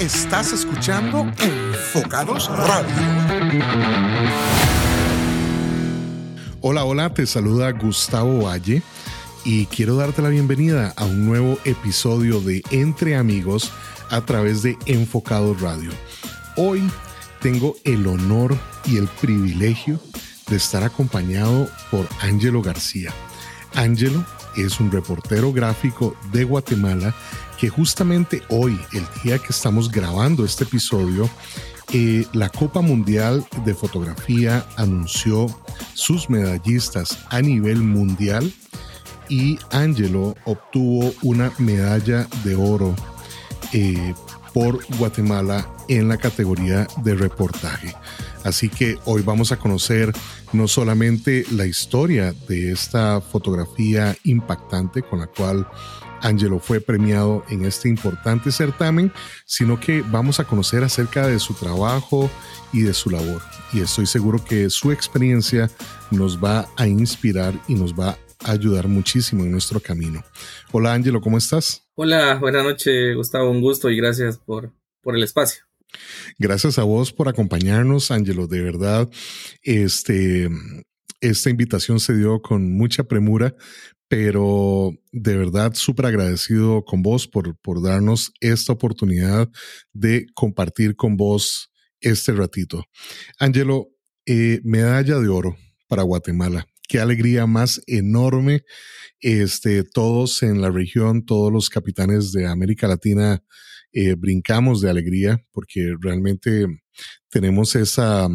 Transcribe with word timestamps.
Estás 0.00 0.50
escuchando 0.54 1.30
Enfocados 1.38 2.48
Radio. 2.48 2.88
Hola, 6.62 6.84
hola, 6.84 7.12
te 7.12 7.26
saluda 7.26 7.70
Gustavo 7.72 8.44
Valle 8.44 8.82
y 9.44 9.66
quiero 9.66 9.96
darte 9.96 10.22
la 10.22 10.30
bienvenida 10.30 10.94
a 10.96 11.04
un 11.04 11.26
nuevo 11.26 11.58
episodio 11.66 12.40
de 12.40 12.62
Entre 12.70 13.14
Amigos 13.14 13.72
a 14.08 14.22
través 14.22 14.62
de 14.62 14.78
Enfocados 14.86 15.60
Radio. 15.60 15.90
Hoy 16.56 16.90
tengo 17.42 17.76
el 17.84 18.06
honor 18.06 18.56
y 18.86 18.96
el 18.96 19.06
privilegio 19.06 20.00
de 20.48 20.56
estar 20.56 20.82
acompañado 20.82 21.68
por 21.90 22.08
Ángelo 22.22 22.62
García. 22.62 23.12
Ángelo 23.74 24.24
es 24.56 24.80
un 24.80 24.90
reportero 24.90 25.52
gráfico 25.52 26.16
de 26.32 26.44
Guatemala 26.44 27.14
que 27.60 27.68
justamente 27.68 28.42
hoy, 28.48 28.80
el 28.94 29.04
día 29.22 29.38
que 29.38 29.48
estamos 29.50 29.92
grabando 29.92 30.46
este 30.46 30.64
episodio, 30.64 31.28
eh, 31.92 32.24
la 32.32 32.48
Copa 32.48 32.80
Mundial 32.80 33.46
de 33.66 33.74
Fotografía 33.74 34.64
anunció 34.76 35.46
sus 35.92 36.30
medallistas 36.30 37.18
a 37.28 37.42
nivel 37.42 37.82
mundial 37.82 38.50
y 39.28 39.58
Angelo 39.72 40.34
obtuvo 40.46 41.12
una 41.20 41.52
medalla 41.58 42.26
de 42.44 42.54
oro 42.54 42.96
eh, 43.74 44.14
por 44.54 44.82
Guatemala 44.96 45.68
en 45.88 46.08
la 46.08 46.16
categoría 46.16 46.86
de 47.04 47.14
reportaje. 47.14 47.94
Así 48.42 48.70
que 48.70 48.96
hoy 49.04 49.20
vamos 49.20 49.52
a 49.52 49.58
conocer 49.58 50.12
no 50.54 50.66
solamente 50.66 51.44
la 51.50 51.66
historia 51.66 52.32
de 52.48 52.72
esta 52.72 53.20
fotografía 53.20 54.16
impactante 54.24 55.02
con 55.02 55.18
la 55.18 55.26
cual 55.26 55.68
Angelo 56.22 56.58
fue 56.58 56.80
premiado 56.80 57.44
en 57.48 57.64
este 57.64 57.88
importante 57.88 58.52
certamen, 58.52 59.12
sino 59.44 59.78
que 59.78 60.02
vamos 60.02 60.40
a 60.40 60.44
conocer 60.44 60.84
acerca 60.84 61.26
de 61.26 61.38
su 61.38 61.54
trabajo 61.54 62.30
y 62.72 62.82
de 62.82 62.94
su 62.94 63.10
labor. 63.10 63.42
Y 63.72 63.80
estoy 63.80 64.06
seguro 64.06 64.44
que 64.44 64.70
su 64.70 64.92
experiencia 64.92 65.70
nos 66.10 66.42
va 66.42 66.68
a 66.76 66.86
inspirar 66.86 67.54
y 67.68 67.74
nos 67.74 67.94
va 67.94 68.18
a 68.44 68.52
ayudar 68.52 68.88
muchísimo 68.88 69.44
en 69.44 69.52
nuestro 69.52 69.80
camino. 69.80 70.24
Hola 70.72 70.94
Angelo, 70.94 71.20
¿cómo 71.20 71.38
estás? 71.38 71.86
Hola, 71.94 72.36
buenas 72.36 72.64
noches 72.64 73.14
Gustavo, 73.14 73.50
un 73.50 73.60
gusto 73.60 73.90
y 73.90 73.96
gracias 73.96 74.38
por, 74.38 74.72
por 75.02 75.16
el 75.16 75.22
espacio. 75.22 75.64
Gracias 76.38 76.78
a 76.78 76.84
vos 76.84 77.12
por 77.12 77.28
acompañarnos, 77.28 78.10
Angelo. 78.10 78.46
De 78.46 78.60
verdad, 78.60 79.08
este, 79.62 80.48
esta 81.20 81.50
invitación 81.50 82.00
se 82.00 82.16
dio 82.16 82.40
con 82.40 82.72
mucha 82.72 83.04
premura, 83.04 83.54
pero 84.10 84.92
de 85.12 85.36
verdad 85.36 85.72
súper 85.74 86.06
agradecido 86.06 86.84
con 86.84 87.00
vos 87.00 87.28
por, 87.28 87.56
por 87.60 87.80
darnos 87.80 88.32
esta 88.40 88.72
oportunidad 88.72 89.48
de 89.92 90.26
compartir 90.34 90.96
con 90.96 91.16
vos 91.16 91.70
este 92.00 92.32
ratito. 92.32 92.84
Angelo, 93.38 93.86
eh, 94.26 94.60
medalla 94.64 95.20
de 95.20 95.28
oro 95.28 95.56
para 95.86 96.02
Guatemala. 96.02 96.66
Qué 96.88 96.98
alegría 96.98 97.46
más 97.46 97.80
enorme. 97.86 98.64
Este, 99.20 99.84
todos 99.84 100.42
en 100.42 100.60
la 100.60 100.70
región, 100.70 101.24
todos 101.24 101.52
los 101.52 101.70
capitanes 101.70 102.32
de 102.32 102.48
América 102.48 102.88
Latina 102.88 103.44
eh, 103.92 104.14
brincamos 104.14 104.80
de 104.80 104.90
alegría 104.90 105.40
porque 105.52 105.94
realmente 106.00 106.66
tenemos 107.28 107.76
esa, 107.76 108.28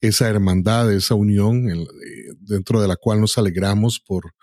esa 0.00 0.28
hermandad, 0.28 0.92
esa 0.92 1.16
unión 1.16 1.68
eh, 1.68 1.84
dentro 2.38 2.80
de 2.80 2.86
la 2.86 2.94
cual 2.94 3.20
nos 3.20 3.36
alegramos 3.38 3.98
por, 3.98 4.34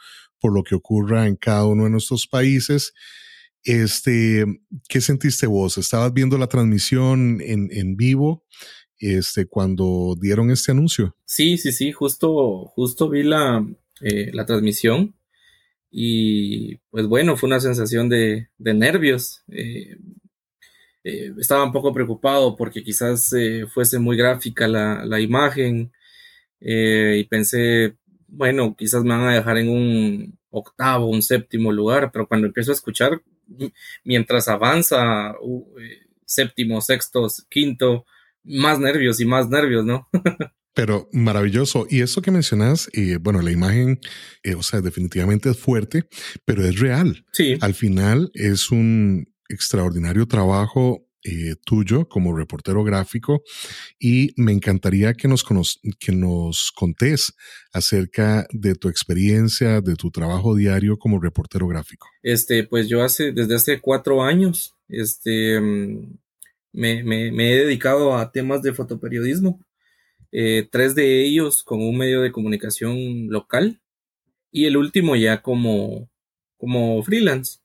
por 0.44 0.53
lo 0.53 0.61
que 0.61 0.75
ocurra 0.75 1.25
en 1.25 1.38
cada 1.38 1.66
uno 1.66 1.86
de 1.86 1.89
nuestros 1.89 2.27
países. 2.27 2.94
Este, 3.63 4.44
¿qué 4.89 4.99
sentiste 4.99 5.47
vos? 5.47 5.77
¿Estabas 5.77 6.13
viendo 6.13 6.38
la 6.38 6.47
transmisión 6.47 7.39
en, 7.39 7.69
en 7.72 7.95
vivo? 7.95 8.44
Este, 8.97 9.45
cuando 9.45 10.17
dieron 10.19 10.52
este 10.52 10.73
anuncio. 10.73 11.16
Sí, 11.23 11.58
sí, 11.58 11.71
sí, 11.71 11.94
justo, 11.94 12.66
justo 12.75 13.09
vi 13.09 13.23
la, 13.23 13.66
eh, 14.02 14.32
la 14.33 14.45
transmisión 14.45 15.15
y 15.89 16.76
pues 16.89 17.08
bueno, 17.08 17.37
fue 17.37 17.48
una 17.48 17.61
sensación 17.61 18.09
de, 18.09 18.49
de 18.58 18.73
nervios. 18.73 19.43
Eh, 19.48 19.95
eh, 21.05 21.32
estaba 21.39 21.64
un 21.64 21.71
poco 21.71 21.93
preocupado 21.93 22.58
porque 22.58 22.83
quizás 22.83 23.33
fuese 23.73 23.98
muy 23.98 24.17
gráfica 24.17 24.67
la, 24.67 25.05
la 25.05 25.21
imagen 25.21 25.93
y 26.59 27.23
pensé, 27.26 27.95
bueno, 28.36 28.76
quizás 28.76 29.04
me 29.04 29.10
van 29.10 29.27
a 29.27 29.36
dejar 29.36 29.58
en 29.58 29.70
un 29.70 30.39
octavo, 30.49 31.08
un 31.08 31.21
séptimo 31.21 31.71
lugar, 31.71 32.11
pero 32.11 32.27
cuando 32.27 32.48
empiezo 32.48 32.71
a 32.71 32.76
escuchar, 32.76 33.21
mientras 34.04 34.48
avanza, 34.48 35.36
uh, 35.39 35.66
séptimo, 36.26 36.82
sexto, 36.82 37.27
quinto, 37.49 38.05
más 38.44 38.80
nervios 38.80 39.20
y 39.20 39.26
más 39.26 39.49
nervios, 39.49 39.86
¿no? 39.86 40.10
Pero 40.76 41.08
maravilloso. 41.11 41.86
Y 41.88 42.02
eso 42.02 42.23
que 42.23 42.32
mencionas, 42.32 42.89
eh, 42.94 43.17
bueno, 43.21 43.44
la 43.44 43.52
imagen, 43.52 43.99
eh, 44.42 44.55
o 44.55 44.64
sea, 44.64 44.82
definitivamente 44.82 45.52
es 45.52 45.60
fuerte, 45.60 46.08
pero 46.45 46.65
es 46.65 46.80
real. 46.80 47.27
Sí. 47.32 47.60
Al 47.61 47.76
final 47.76 48.32
es 48.33 48.71
un 48.71 49.32
extraordinario 49.50 50.27
trabajo 50.27 51.02
eh, 51.26 51.56
tuyo 51.66 52.08
como 52.10 52.36
reportero 52.36 52.84
gráfico 52.84 53.44
y 53.98 54.34
me 54.36 54.52
encantaría 54.52 55.14
que 55.14 55.28
nos, 55.28 55.44
que 56.00 56.11
nos 56.11 56.72
contés 56.76 57.34
acerca 57.72 58.45
de 58.52 58.76
tu 58.76 58.89
experiencia, 58.89 59.80
de 59.80 59.95
tu 59.95 60.12
trabajo 60.12 60.54
diario 60.54 60.98
como 60.98 61.22
reportero 61.22 61.67
gráfico. 61.67 62.08
Este, 62.22 62.66
pues 62.66 62.89
yo 62.89 63.04
hace, 63.04 63.32
desde 63.32 63.56
hace 63.56 63.80
cuatro 63.80 64.22
años, 64.22 64.76
este, 64.89 65.62
mm, 65.62 66.17
me, 66.73 67.28
he 67.28 67.58
dedicado 67.66 68.17
a 68.17 68.32
temas 68.32 68.62
de 68.62 68.73
fotoperiodismo, 68.73 69.60
eh, 70.32 70.67
tres 70.70 70.94
de 70.95 71.23
ellos 71.23 71.64
con 71.64 71.82
un 71.82 71.98
medio 71.98 72.22
de 72.22 72.32
comunicación 72.32 73.30
local 73.30 73.80
y 74.52 74.66
el 74.66 74.76
último 74.76 75.16
ya 75.16 75.42
como, 75.42 76.10
como 76.58 77.02
freelance. 77.04 77.60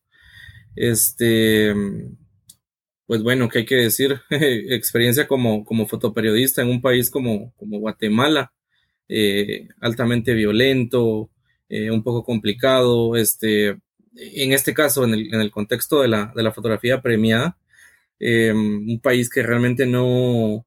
Este, 0.77 1.75
mm, 1.75 2.18
pues 3.09 3.23
bueno, 3.23 3.49
¿qué 3.49 3.61
hay 3.61 3.67
que 3.67 3.77
decir? 3.77 4.21
Experiencia 4.31 5.27
como, 5.27 5.65
como 5.65 5.87
fotoperiodista 5.89 6.61
en 6.63 6.69
un 6.69 6.83
país 6.83 7.11
como, 7.11 7.55
como 7.57 7.79
Guatemala, 7.79 8.53
eh, 9.09 9.69
altamente 9.81 10.35
violento, 10.35 11.31
eh, 11.71 11.91
un 11.91 12.03
poco 12.03 12.23
complicado, 12.23 13.17
este, 13.17 13.79
en 14.15 14.53
este 14.53 14.75
caso, 14.75 15.05
en 15.05 15.15
el, 15.15 15.35
en 15.35 15.41
el 15.41 15.51
contexto 15.51 16.03
de 16.03 16.09
la, 16.09 16.33
de 16.37 16.43
la 16.43 16.53
fotografía 16.53 17.01
premiada, 17.01 17.57
eh, 18.21 18.53
un 18.53 19.01
país 19.03 19.31
que 19.31 19.43
realmente 19.43 19.87
no, 19.87 20.67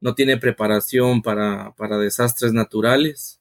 no 0.00 0.14
tiene 0.14 0.38
preparación 0.38 1.20
para, 1.20 1.74
para 1.76 1.98
desastres 1.98 2.54
naturales, 2.54 3.40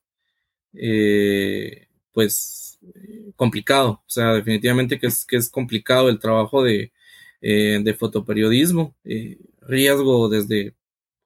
pues 2.12 2.80
complicado, 3.38 3.92
o 4.06 4.10
sea, 4.10 4.34
definitivamente 4.34 5.00
que 5.00 5.08
es, 5.08 5.26
que 5.26 5.38
es 5.38 5.50
complicado 5.50 6.10
el 6.10 6.20
trabajo 6.20 6.64
de, 6.64 6.92
eh, 7.42 7.80
de 7.84 7.94
fotoperiodismo, 7.96 8.96
eh, 9.04 9.40
riesgo 9.62 10.30
desde 10.30 10.76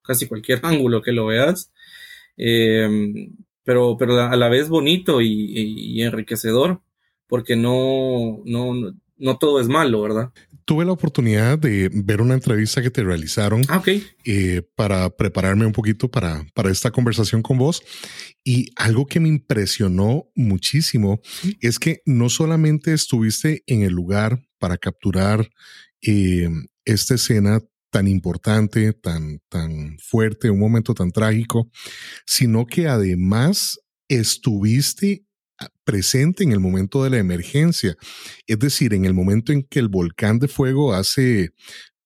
casi 0.02 0.28
cualquier 0.28 0.59
ángulo 0.64 1.02
que 1.02 1.12
lo 1.12 1.26
veas, 1.26 1.74
eh, 2.38 2.88
pero, 3.64 3.98
pero 3.98 4.22
a 4.22 4.36
la 4.38 4.48
vez 4.48 4.70
bonito 4.70 5.22
y, 5.22 6.02
enriquecedor, 6.02 6.81
porque 7.28 7.58
no, 7.58 8.42
no, 8.46 8.96
no 9.18 9.38
todo 9.38 9.59
es 9.59 9.68
malo, 9.68 10.03
¿verdad? 10.03 10.31
Tuve 10.64 10.86
la 10.86 10.94
oportunidad 10.94 11.59
de 11.59 11.90
ver 11.92 12.22
una 12.22 12.34
entrevista 12.34 12.82
que 12.82 12.92
te 12.92 13.03
realizaron 13.03 13.64
ah, 13.68 13.84
para 14.76 15.09
prepararme 15.09 15.66
un 15.66 15.74
poquito 15.74 16.09
para, 16.09 16.46
para 16.53 16.72
esta 16.72 16.92
conversación 16.92 17.42
con 17.42 17.58
vos. 17.58 17.84
Y 18.44 18.72
algo 18.76 19.06
que 19.06 19.20
me 19.20 19.30
impresionó 19.30 20.30
muchísimo 20.36 21.20
es 21.59 21.78
que 21.78 22.02
no 22.06 22.30
solamente 22.30 22.94
estuviste 22.94 23.64
en 23.68 23.84
el 23.84 23.94
lugar 23.94 24.40
para 24.59 24.78
capturar 24.78 25.50
eh, 26.05 26.49
esta 26.85 27.16
escena 27.16 27.61
tan 27.89 28.07
importante, 28.07 28.93
tan, 28.93 29.40
tan 29.49 29.97
fuerte, 29.99 30.49
un 30.49 30.59
momento 30.59 30.93
tan 30.93 31.11
trágico, 31.11 31.69
sino 32.25 32.66
que 32.66 32.87
además 32.87 33.79
estuviste 34.09 35.25
ah, 35.59 35.69
presente 35.84 36.43
en 36.43 36.52
el 36.52 36.59
momento 36.59 37.03
de 37.03 37.09
la 37.09 37.17
emergencia, 37.17 37.96
es 38.47 38.59
decir, 38.59 38.93
en 38.93 39.05
el 39.05 39.13
momento 39.13 39.53
en 39.53 39.63
que 39.63 39.79
el 39.79 39.87
volcán 39.87 40.40
de 40.40 40.47
fuego 40.47 40.93
hace 40.93 41.53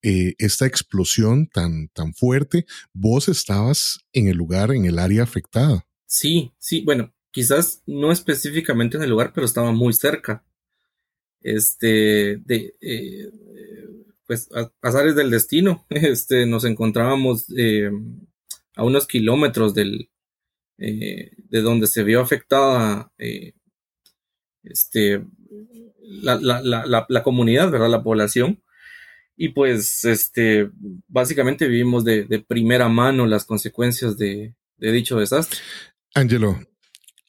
eh, 0.02 0.36
esta 0.38 0.66
explosión 0.66 1.48
tan, 1.48 1.90
tan 1.90 2.14
fuerte, 2.14 2.66
vos 2.94 3.28
estabas 3.28 4.00
en 4.14 4.28
el 4.28 4.38
lugar, 4.38 4.72
en 4.72 4.86
el 4.86 5.00
área 5.00 5.24
afectada. 5.24 5.86
Sí, 6.06 6.54
sí, 6.58 6.82
bueno, 6.86 7.14
quizás 7.32 7.84
no 7.86 8.12
específicamente 8.12 8.98
en 8.98 9.04
el 9.04 9.10
lugar, 9.10 9.34
pero 9.34 9.46
estaba 9.46 9.72
muy 9.72 9.94
cerca. 9.94 10.46
Este, 11.42 12.38
de, 12.38 12.76
eh, 12.82 13.30
pues, 14.28 14.50
pasares 14.80 15.16
del 15.16 15.32
destino. 15.32 15.86
Este, 15.90 16.46
nos 16.46 16.66
encontrábamos 16.66 17.46
eh, 17.58 17.92
a 18.76 18.84
unos 18.84 19.08
kilómetros 19.08 19.74
del, 19.74 20.10
eh, 20.78 21.32
de 21.38 21.62
donde 21.62 21.88
se 21.88 22.04
vio 22.04 22.22
afectada 22.22 23.12
este, 24.64 25.26
la, 26.00 26.36
la, 26.36 26.62
la, 26.62 27.06
la, 27.08 27.24
comunidad, 27.24 27.72
¿verdad? 27.72 27.90
La 27.90 28.04
población. 28.04 28.62
y 29.36 29.50
pues 29.50 30.06
este, 30.06 30.70
básicamente 31.08 31.68
vivimos 31.68 32.04
de, 32.04 32.44
primera 32.48 32.90
mano 32.90 33.26
las 33.26 33.46
consecuencias 33.46 34.18
de, 34.18 34.54
dicho 34.78 35.18
desastre. 35.20 35.60
Angelo, 36.14 36.60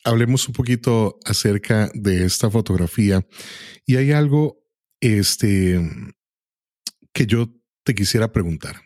hablemos 0.05 0.49
un 0.49 0.55
poquito 0.55 1.19
acerca 1.25 1.91
de 1.95 2.25
esta 2.25 2.51
fotografía 2.51 3.27
y 3.87 3.97
hay 3.97 4.13
algo 4.13 4.65
este, 5.01 5.81
que 7.13 7.27
yo 7.27 7.49
te 7.85 7.95
quisiera 7.95 8.33
preguntar. 8.33 8.81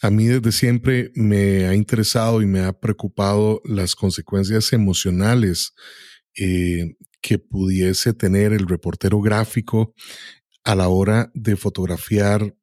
A 0.00 0.10
mí 0.10 0.26
desde 0.26 0.52
siempre 0.52 1.10
me 1.14 1.66
ha 1.66 1.74
interesado 1.74 2.40
y 2.40 2.46
me 2.46 2.60
ha 2.60 2.72
preocupado 2.72 3.60
las 3.64 3.96
consecuencias 3.96 4.72
emocionales 4.72 5.74
eh, 6.36 6.94
que 7.20 7.38
pudiese 7.38 8.12
tener 8.12 8.52
el 8.52 8.68
reportero 8.68 9.20
gráfico 9.20 9.94
a 10.62 10.76
la 10.76 10.88
hora 10.88 11.32
de 11.34 11.56
fotografiar 11.56 12.54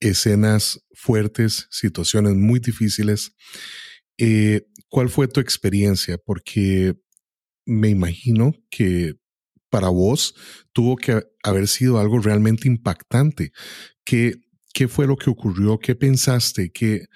escenas 0.00 0.84
fuertes, 0.94 1.68
situaciones 1.70 2.34
muy 2.34 2.58
difíciles. 2.58 3.36
Eh, 4.18 4.66
¿Cuál 4.88 5.10
fue 5.10 5.28
tu 5.28 5.40
experiencia? 5.40 6.18
Porque 6.18 6.94
me 7.66 7.88
imagino 7.88 8.54
que 8.70 9.14
para 9.70 9.88
vos 9.88 10.34
tuvo 10.72 10.96
que 10.96 11.22
haber 11.42 11.66
sido 11.66 11.98
algo 11.98 12.20
realmente 12.20 12.68
impactante. 12.68 13.52
¿Qué, 14.04 14.34
qué 14.72 14.86
fue 14.88 15.06
lo 15.06 15.16
que 15.16 15.30
ocurrió? 15.30 15.78
¿Qué 15.78 15.94
pensaste? 15.94 16.70
¿Qué, 16.70 17.06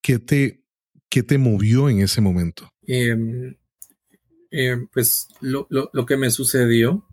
qué, 0.00 0.18
te, 0.18 0.62
qué 1.08 1.22
te 1.22 1.38
movió 1.38 1.88
en 1.88 2.00
ese 2.00 2.20
momento? 2.20 2.70
Em, 2.86 3.56
em, 4.50 4.86
pues 4.92 5.26
lo, 5.40 5.66
lo, 5.70 6.06
que 6.06 6.16
me 6.16 6.30
sucedió 6.30 7.04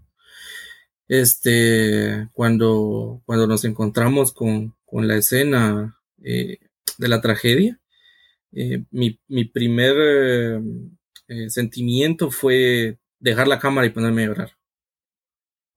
este, 1.07 2.29
cuando, 2.33 3.23
cuando 3.25 3.47
nos 3.47 3.65
encontramos 3.65 4.31
con, 4.31 4.75
con 4.85 5.07
la 5.07 5.17
escena 5.17 5.99
eh, 6.23 6.59
de 6.99 7.07
la 7.07 7.21
tragedia, 7.21 7.79
eh, 8.51 8.83
mi, 8.91 9.19
mi, 9.27 9.45
primer 9.45 10.61
eh, 11.33 11.49
sentimiento 11.49 12.31
fue 12.31 12.99
dejar 13.19 13.47
la 13.47 13.59
cámara 13.59 13.87
y 13.87 13.91
ponerme 13.91 14.23
a 14.23 14.27
llorar. 14.27 14.51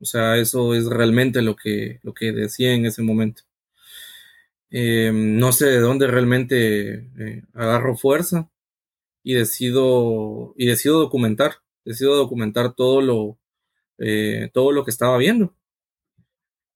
O 0.00 0.04
sea, 0.04 0.36
eso 0.36 0.74
es 0.74 0.86
realmente 0.86 1.42
lo 1.42 1.56
que, 1.56 2.00
lo 2.02 2.12
que 2.14 2.32
decía 2.32 2.72
en 2.74 2.86
ese 2.86 3.02
momento. 3.02 3.42
no 4.70 5.52
sé 5.52 5.66
de 5.66 5.80
dónde 5.80 6.06
realmente 6.06 7.42
agarro 7.54 7.96
fuerza 7.96 8.50
y 9.26 9.34
decido, 9.34 10.54
y 10.56 10.66
decido 10.66 11.00
documentar, 11.00 11.56
decido 11.84 12.14
documentar 12.16 12.74
todo 12.74 13.00
lo, 13.00 13.38
eh, 13.98 14.50
todo 14.54 14.72
lo 14.72 14.84
que 14.84 14.92
estaba 14.92 15.18
viendo. 15.18 15.52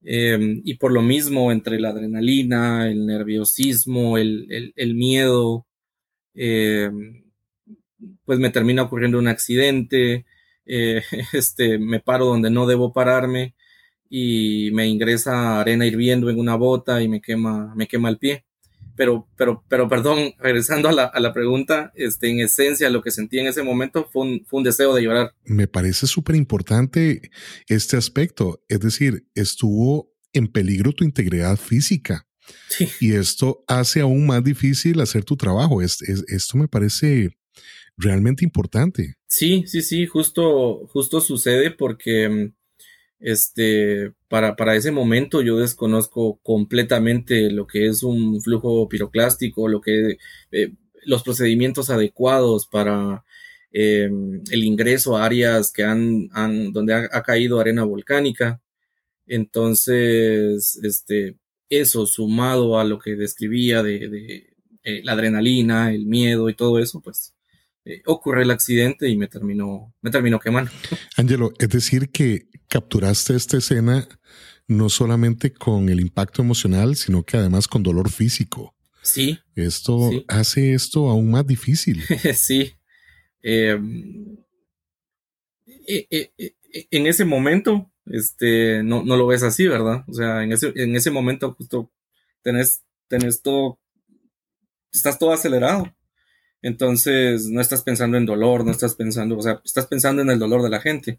Y 0.02 0.74
por 0.74 0.92
lo 0.92 1.02
mismo, 1.02 1.52
entre 1.52 1.78
la 1.78 1.90
adrenalina, 1.90 2.90
el 2.90 3.06
nerviosismo, 3.06 4.18
el, 4.18 4.94
miedo, 4.96 5.66
em, 6.34 7.29
pues 8.24 8.38
me 8.38 8.50
termina 8.50 8.82
ocurriendo 8.82 9.18
un 9.18 9.28
accidente, 9.28 10.26
eh, 10.66 11.02
este, 11.32 11.78
me 11.78 12.00
paro 12.00 12.26
donde 12.26 12.50
no 12.50 12.66
debo 12.66 12.92
pararme 12.92 13.54
y 14.08 14.70
me 14.72 14.86
ingresa 14.88 15.60
arena 15.60 15.86
hirviendo 15.86 16.30
en 16.30 16.38
una 16.38 16.56
bota 16.56 17.02
y 17.02 17.08
me 17.08 17.20
quema, 17.20 17.74
me 17.74 17.86
quema 17.86 18.08
el 18.08 18.18
pie 18.18 18.44
pero, 19.00 19.26
pero, 19.34 19.64
pero 19.66 19.88
perdón, 19.88 20.34
regresando 20.38 20.90
a 20.90 20.92
la, 20.92 21.04
a 21.04 21.20
la, 21.20 21.32
pregunta, 21.32 21.90
este, 21.94 22.28
en 22.28 22.40
esencia 22.40 22.90
lo 22.90 23.02
que 23.02 23.10
sentí 23.10 23.38
en 23.38 23.46
ese 23.46 23.62
momento 23.62 24.06
fue 24.12 24.26
un, 24.26 24.44
fue 24.44 24.58
un 24.58 24.64
deseo 24.64 24.94
de 24.94 25.02
llorar. 25.02 25.34
Me 25.46 25.66
parece 25.66 26.06
súper 26.06 26.36
importante 26.36 27.30
este 27.66 27.96
aspecto, 27.96 28.62
es 28.68 28.80
decir, 28.80 29.26
estuvo 29.34 30.12
en 30.34 30.48
peligro 30.48 30.92
tu 30.92 31.04
integridad 31.04 31.56
física. 31.56 32.26
Sí. 32.68 32.90
Y 33.00 33.12
esto 33.12 33.64
hace 33.68 34.00
aún 34.00 34.26
más 34.26 34.44
difícil 34.44 35.00
hacer 35.00 35.24
tu 35.24 35.34
trabajo. 35.34 35.80
Es, 35.80 36.02
esto 36.02 36.58
me 36.58 36.68
parece 36.68 37.30
realmente 38.00 38.44
importante. 38.44 39.14
Sí, 39.28 39.64
sí, 39.66 39.82
sí, 39.82 40.06
justo, 40.06 40.86
justo 40.88 41.20
sucede 41.20 41.70
porque 41.70 42.52
este, 43.20 44.12
para, 44.28 44.56
para 44.56 44.74
ese 44.74 44.90
momento 44.90 45.42
yo 45.42 45.58
desconozco 45.58 46.40
completamente 46.42 47.50
lo 47.50 47.66
que 47.66 47.86
es 47.86 48.02
un 48.02 48.40
flujo 48.40 48.88
piroclástico, 48.88 49.68
lo 49.68 49.80
que 49.80 50.16
eh, 50.52 50.72
los 51.04 51.22
procedimientos 51.22 51.90
adecuados 51.90 52.66
para 52.66 53.24
em, 53.72 54.42
el 54.50 54.64
ingreso 54.64 55.16
a 55.16 55.24
áreas 55.26 55.72
que 55.72 55.84
han, 55.84 56.28
han 56.32 56.72
donde 56.72 56.94
ha, 56.94 57.22
caído 57.22 57.60
arena 57.60 57.84
volcánica. 57.84 58.60
Entonces, 59.26 60.80
este, 60.82 61.36
eso 61.68 62.06
sumado 62.06 62.78
a 62.80 62.84
lo 62.84 62.98
que 62.98 63.16
describía 63.16 63.82
de, 63.82 64.08
de 64.08 64.50
eh, 64.82 65.02
la 65.04 65.12
adrenalina, 65.12 65.92
el 65.92 66.06
miedo 66.06 66.48
y 66.48 66.54
todo 66.54 66.78
eso, 66.78 67.00
pues 67.02 67.34
eh, 67.84 68.02
ocurre 68.06 68.42
el 68.42 68.50
accidente 68.50 69.08
y 69.08 69.16
me 69.16 69.26
terminó, 69.26 69.94
me 70.02 70.10
terminó 70.10 70.38
quemando. 70.38 70.70
Angelo, 71.16 71.52
es 71.58 71.68
decir 71.68 72.10
que 72.10 72.48
capturaste 72.68 73.34
esta 73.34 73.56
escena 73.56 74.06
no 74.68 74.88
solamente 74.88 75.52
con 75.52 75.88
el 75.88 76.00
impacto 76.00 76.42
emocional, 76.42 76.94
sino 76.94 77.24
que 77.24 77.36
además 77.36 77.66
con 77.66 77.82
dolor 77.82 78.10
físico. 78.10 78.74
Sí. 79.02 79.38
Esto 79.56 80.10
hace 80.28 80.74
esto 80.74 81.08
aún 81.08 81.30
más 81.30 81.46
difícil. 81.46 82.02
sí. 82.34 82.72
Em, 83.42 84.36
e, 85.66 86.06
e, 86.10 86.32
e, 86.38 86.54
en 86.90 87.06
ese 87.06 87.24
momento, 87.24 87.90
este, 88.06 88.82
no, 88.84 89.02
no, 89.02 89.16
lo 89.16 89.26
ves 89.26 89.42
así, 89.42 89.66
¿verdad? 89.66 90.04
O 90.06 90.14
sea, 90.14 90.44
en 90.44 90.52
ese, 90.52 90.72
en 90.76 90.94
ese 90.94 91.10
momento 91.10 91.54
justo 91.54 91.90
tenés, 92.42 92.84
tenés 93.08 93.42
todo, 93.42 93.78
estás 94.92 95.18
todo 95.18 95.32
acelerado. 95.32 95.92
Entonces, 96.62 97.46
no 97.46 97.60
estás 97.60 97.82
pensando 97.82 98.16
en 98.16 98.26
dolor, 98.26 98.64
no 98.64 98.70
estás 98.70 98.94
pensando, 98.94 99.38
o 99.38 99.42
sea, 99.42 99.60
estás 99.64 99.86
pensando 99.86 100.22
en 100.22 100.30
el 100.30 100.38
dolor 100.38 100.62
de 100.62 100.70
la 100.70 100.80
gente, 100.80 101.18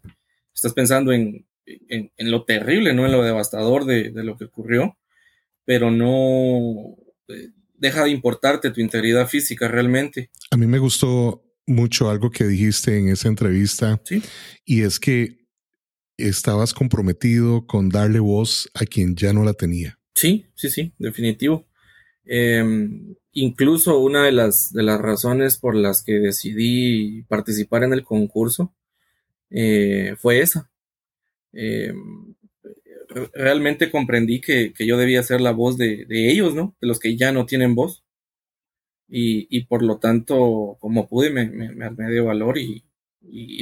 estás 0.54 0.72
pensando 0.72 1.12
en, 1.12 1.46
en, 1.66 2.30
lo 2.30 2.44
terrible, 2.44 2.92
no 2.94 3.06
en 3.06 3.12
lo 3.12 3.22
devastador 3.22 3.84
de, 3.84 4.10
de, 4.10 4.24
lo 4.24 4.36
que 4.36 4.44
ocurrió, 4.44 4.96
pero 5.64 5.90
no 5.90 6.96
eh, 7.28 7.48
deja 7.74 8.04
de 8.04 8.10
importarte 8.10 8.70
tu 8.70 8.80
integridad 8.80 9.28
física 9.28 9.68
realmente. 9.68 10.30
A 10.50 10.56
mí 10.56 10.66
me 10.66 10.78
gustó 10.78 11.44
mucho 11.66 12.10
algo 12.10 12.30
que 12.30 12.44
dijiste 12.44 12.98
en 12.98 13.08
esa 13.08 13.28
entrevista, 13.28 14.00
¿Sí? 14.04 14.22
y 14.64 14.82
es 14.82 15.00
que 15.00 15.42
estabas 16.16 16.74
comprometido 16.74 17.66
con 17.66 17.88
darle 17.88 18.20
voz 18.20 18.70
a 18.74 18.84
quien 18.84 19.16
ya 19.16 19.32
no 19.32 19.44
la 19.44 19.54
tenía. 19.54 19.98
Sí, 20.14 20.46
sí, 20.54 20.70
sí, 20.70 20.92
definitivo. 20.98 21.66
Em, 22.24 23.14
incluso 23.32 23.98
una 23.98 24.24
de 24.24 24.32
las, 24.32 24.72
de 24.72 24.82
las 24.82 25.00
razones 25.00 25.58
por 25.58 25.74
las 25.74 26.02
que 26.02 26.14
decidí 26.14 27.22
participar 27.22 27.84
en 27.84 27.92
el 27.92 28.04
concurso 28.04 28.72
eh, 29.50 30.14
fue 30.18 30.40
esa. 30.40 30.70
Em, 31.52 32.34
realmente 33.34 33.90
comprendí 33.90 34.40
que, 34.40 34.72
yo 34.78 34.96
debía 34.96 35.22
ser 35.22 35.40
la 35.40 35.52
voz 35.52 35.76
de, 35.76 36.06
ellos, 36.08 36.54
¿no? 36.54 36.76
De 36.80 36.88
los 36.88 36.98
que 36.98 37.16
ya 37.16 37.32
no 37.32 37.46
tienen 37.46 37.74
voz. 37.74 38.04
Y, 39.14 39.64
por 39.66 39.82
lo 39.82 39.98
tanto, 39.98 40.78
como 40.80 41.06
pude, 41.06 41.28
me, 41.28 41.44
me, 41.44 41.84
armé 41.84 42.10
de 42.10 42.20
valor 42.22 42.56
y, 42.56 42.82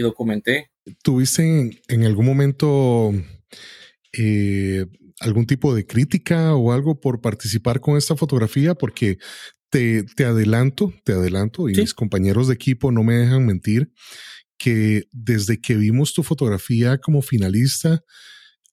documenté. 0.01 0.71
¿Tuviste 1.03 1.73
en, 1.89 2.05
algún 2.05 2.25
momento 2.25 3.13
eh, 4.13 4.87
algún 5.19 5.47
tipo 5.47 5.75
de 5.75 5.87
crítica 5.87 6.55
o 6.55 6.73
algo 6.73 7.01
por 7.01 7.21
participar 7.21 7.81
con 7.81 7.97
esta 7.97 8.15
fotografía? 8.15 8.77
Porque 8.77 9.19
te, 9.71 10.05
adelanto, 10.25 10.93
te 11.05 11.13
adelanto, 11.13 11.69
y 11.69 11.75
mis 11.75 11.95
compañeros 11.95 12.49
de 12.49 12.55
equipo 12.55 12.93
no 12.93 13.03
me 13.03 13.15
dejan 13.15 13.47
mentir, 13.47 13.93
que 14.59 15.09
desde 15.13 15.61
que 15.61 15.77
vimos 15.77 16.13
tu 16.13 16.23
fotografía 16.23 16.99
como 16.99 17.23
finalista, 17.23 18.05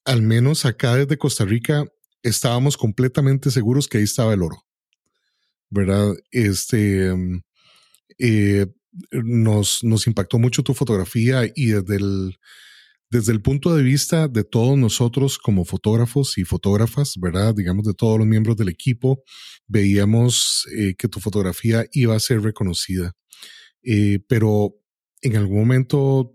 al 0.03 0.21
menos 0.21 0.65
acá 0.65 0.95
desde 0.95 1.17
Costa 1.17 1.45
Rica, 1.45 1.85
estábamos 2.23 2.75
completamente 2.77 3.51
seguros 3.51 3.87
que 3.87 3.99
ahí 3.99 4.03
estaba 4.03 4.33
el 4.33 4.41
oro. 4.41 4.65
¿Verdad? 5.69 6.15
Este 6.31 7.13
mm, 7.13 7.41
eh, 8.19 8.67
nos, 9.11 9.83
nos 9.83 10.07
impactó 10.07 10.39
mucho 10.39 10.63
tu 10.63 10.73
fotografía 10.73 11.43
y 11.55 11.67
desde 11.67 11.97
el, 11.97 12.37
desde 13.09 13.31
el 13.31 13.41
punto 13.41 13.75
de 13.75 13.83
vista 13.83 14.27
de 14.27 14.43
todos 14.43 14.77
nosotros 14.77 15.37
como 15.37 15.63
fotógrafos 15.65 16.37
y 16.37 16.43
fotógrafas, 16.43 17.13
¿verdad? 17.19 17.55
Digamos 17.55 17.85
de 17.85 17.93
todos 17.93 18.17
los 18.17 18.27
miembros 18.27 18.57
del 18.57 18.69
equipo, 18.69 19.23
veíamos 19.67 20.67
eh, 20.75 20.95
que 20.97 21.07
tu 21.07 21.19
fotografía 21.19 21.85
iba 21.93 22.15
a 22.15 22.19
ser 22.19 22.41
reconocida. 22.41 23.13
Eh, 23.83 24.19
pero 24.27 24.75
en 25.21 25.37
algún 25.37 25.59
momento 25.59 26.33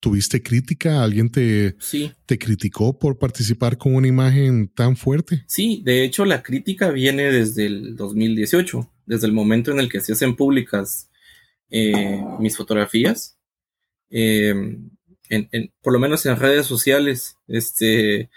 tuviste 0.00 0.42
crítica, 0.42 1.02
alguien 1.02 1.30
te, 1.30 1.76
te 2.26 2.38
criticó 2.38 2.98
por 2.98 3.18
participar 3.18 3.78
con 3.78 3.94
una 3.94 4.08
imagen 4.08 4.68
tan 4.68 4.96
fuerte. 4.96 5.44
Sí, 5.46 5.82
de 5.84 6.04
hecho 6.04 6.24
la 6.24 6.42
crítica 6.42 6.90
viene 6.90 7.32
desde 7.32 7.66
el 7.66 7.96
2018, 7.96 8.92
desde 9.06 9.26
el 9.26 9.32
momento 9.32 9.70
en 9.70 9.80
el 9.80 9.88
que 9.88 10.00
se 10.00 10.12
hacen 10.12 10.36
públicas 10.36 11.10
eh, 11.70 12.20
mis 12.38 12.56
fotografías 12.56 13.38
por 15.82 15.92
lo 15.92 15.98
menos 15.98 16.24
en 16.26 16.36
redes 16.36 16.66
sociales, 16.66 17.36
este, 17.46 18.30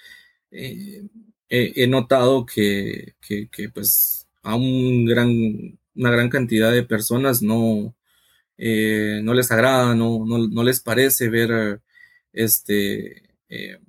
eh, 0.51 1.03
he 1.49 1.87
notado 1.87 2.45
que, 2.45 3.15
pues 3.73 4.27
a 4.43 4.55
un 4.55 5.05
gran, 5.05 5.29
una 5.95 6.11
gran 6.11 6.29
cantidad 6.29 6.71
de 6.71 6.83
personas 6.83 7.41
no, 7.41 7.95
eh, 8.57 9.21
no 9.23 9.33
les 9.33 9.51
agrada, 9.51 9.95
no, 9.95 10.25
no, 10.25 10.63
les 10.63 10.79
parece 10.79 11.29
ver 11.29 11.81
este, 12.33 13.35
eh, 13.49 13.79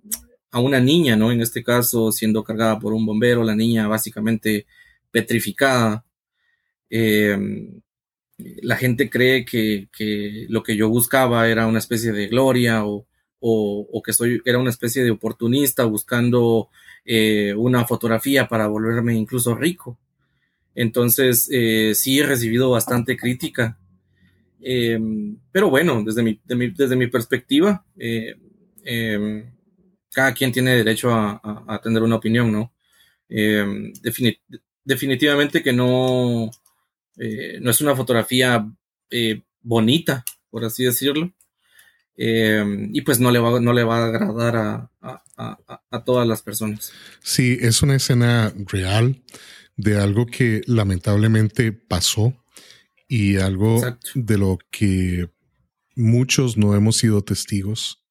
a 0.51 0.61
una 0.61 0.81
niña, 0.81 1.17
¿no? 1.17 1.33
En 1.33 1.41
este 1.41 1.63
caso, 1.65 2.13
siendo 2.13 2.45
cargada 2.45 2.79
por 2.79 2.93
un 2.93 3.07
bombero, 3.07 3.45
la 3.45 3.57
niña 3.57 3.89
básicamente 3.89 4.67
petrificada. 5.11 6.05
Eh, 6.91 7.39
la 8.63 8.77
gente 8.77 9.11
cree 9.11 9.45
que, 9.45 9.89
lo 10.49 10.63
que 10.63 10.77
yo 10.77 10.89
buscaba 10.89 11.49
era 11.49 11.67
una 11.67 11.79
especie 11.79 12.13
de 12.13 12.29
gloria 12.29 12.85
o, 12.85 13.07
que 14.05 14.13
soy, 14.13 14.41
era 14.45 14.59
una 14.59 14.71
especie 14.71 15.03
de 15.03 15.11
oportunista 15.11 15.85
buscando 15.85 16.69
eh, 17.05 17.55
una 17.55 17.85
fotografía 17.87 18.49
para 18.49 18.69
volverme 18.69 19.15
incluso 19.15 19.55
rico. 19.55 19.99
Entonces, 20.75 21.49
eh, 21.53 21.93
sí 21.95 22.21
he 22.21 22.27
recibido 22.27 22.71
bastante 22.71 23.17
crítica. 23.17 23.79
Em, 24.61 25.37
pero 25.51 25.71
bueno, 25.71 26.03
desde 26.05 26.23
mi, 26.23 26.41
desde 26.47 26.97
mi 26.97 27.09
perspectiva, 27.09 27.85
eh, 27.99 28.37
em, 28.85 29.45
cada 30.13 30.33
quien 30.35 30.53
tiene 30.53 30.77
derecho 30.77 31.11
a, 31.13 31.81
tener 31.83 32.03
una 32.03 32.17
opinión, 32.17 32.53
¿no? 32.53 32.73
Em, 33.29 33.93
definitivamente 34.85 35.63
que 35.63 35.73
no, 35.73 36.51
eh, 37.16 37.59
no 37.61 37.71
es 37.71 37.81
una 37.81 37.97
fotografía 37.97 38.66
eh, 39.11 39.42
bonita, 39.61 40.25
por 40.50 40.64
así 40.64 40.85
decirlo. 40.85 41.33
Eh, 42.16 42.90
y 42.92 43.00
pues 43.02 43.21
no 43.21 43.31
le 43.31 43.38
va, 43.38 43.59
no 43.61 43.73
le 43.73 43.85
va 43.85 43.99
a 43.99 44.07
agradar 44.07 44.88
a, 45.00 46.04
todas 46.04 46.26
las 46.26 46.42
personas. 46.42 46.92
Sí, 47.23 47.59
es 47.61 47.83
una 47.83 47.97
escena 47.97 48.52
real 48.66 49.23
de 49.76 49.99
algo 49.99 50.26
que 50.26 50.61
lamentablemente 50.66 51.73
pasó 51.73 52.35
y 53.09 53.37
algo 53.38 53.81
de 54.14 54.38
lo 54.38 54.59
que 54.71 55.31
muchos 55.97 56.57
no 56.57 56.75
hemos 56.75 56.97
sido 56.99 57.23
testigos. 57.23 58.04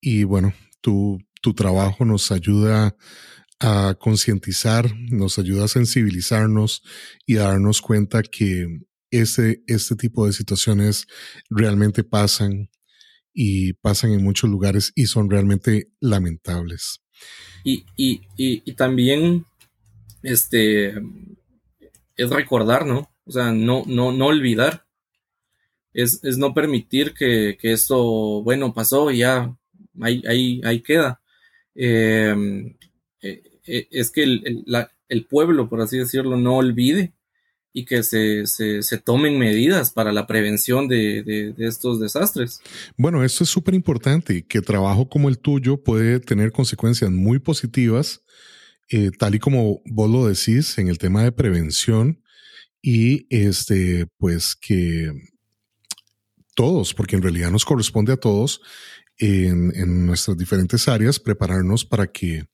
Y 0.00 0.24
bueno, 0.24 0.54
tu, 0.80 1.18
tu 1.40 1.54
trabajo 1.54 2.04
nos 2.04 2.32
ayuda 2.32 2.86
a 2.86 2.96
concientizar, 3.98 4.94
nos 5.10 5.38
ayuda 5.38 5.64
a 5.64 5.68
sensibilizarnos 5.68 6.82
y 7.26 7.36
a 7.38 7.44
darnos 7.44 7.80
cuenta 7.80 8.22
que 8.22 8.80
este 9.10 9.96
tipo 9.96 10.26
de 10.26 10.32
situaciones 10.32 11.06
realmente 11.48 12.04
pasan 12.04 12.70
y 13.32 13.74
pasan 13.74 14.12
en 14.12 14.22
muchos 14.22 14.50
lugares 14.50 14.92
y 14.94 15.06
son 15.06 15.30
realmente 15.30 15.90
lamentables. 16.00 17.00
Y, 17.64 17.84
y, 17.96 18.22
y, 18.36 18.72
también 18.74 19.46
este 20.22 20.94
es 22.16 22.30
recordar, 22.30 22.86
¿no? 22.86 23.10
O 23.24 23.32
sea, 23.32 23.52
no, 23.52 23.84
no, 23.86 24.12
no 24.12 24.26
olvidar. 24.26 24.86
Es, 25.94 26.22
es 26.24 26.38
no 26.38 26.52
permitir 26.52 27.14
que, 27.14 27.56
que, 27.58 27.72
esto, 27.72 28.42
bueno, 28.42 28.74
pasó 28.74 29.10
y 29.10 29.18
ya 29.18 29.56
ahí, 30.00 30.22
ahí, 30.28 30.60
ahí 30.64 30.82
queda. 30.82 31.20
Eh, 31.74 32.34
eh, 33.24 33.88
es 33.90 34.10
que 34.10 34.22
el, 34.22 35.26
pueblo, 35.26 35.68
por 35.68 35.80
así 35.80 35.98
decirlo, 35.98 36.36
no 36.36 36.56
olvide 36.56 37.14
y 37.72 37.86
que 37.86 38.02
se, 38.02 38.44
tomen 39.04 39.38
medidas 39.38 39.90
para 39.90 40.12
la 40.12 40.26
prevención 40.26 40.86
de, 40.86 41.54
estos 41.58 41.98
desastres. 41.98 42.60
Bueno, 42.96 43.24
esto 43.24 43.44
es 43.44 43.50
súper 43.50 43.74
importante, 43.74 44.44
que 44.46 44.60
trabajo 44.60 45.08
como 45.08 45.28
el 45.28 45.38
tuyo 45.38 45.82
puede 45.82 46.20
tener 46.20 46.52
consecuencias 46.52 47.10
muy 47.10 47.38
positivas, 47.38 48.22
eh, 48.90 49.10
tal 49.18 49.34
y 49.34 49.38
como 49.38 49.80
vos 49.86 50.10
lo 50.10 50.26
decís 50.26 50.76
en 50.78 50.88
el 50.88 50.98
tema 50.98 51.24
de 51.24 51.32
prevención 51.32 52.22
y 52.82 53.26
este, 53.34 54.06
pues 54.18 54.54
que 54.54 55.10
todos, 56.54 56.92
porque 56.92 57.16
en 57.16 57.22
realidad 57.22 57.50
nos 57.50 57.64
corresponde 57.64 58.12
a 58.12 58.18
todos 58.18 58.60
en, 59.18 59.72
en 59.74 60.06
nuestras 60.06 60.36
diferentes 60.36 60.86
áreas 60.86 61.18
prepararnos 61.18 61.84
para 61.84 62.06
que 62.06 62.44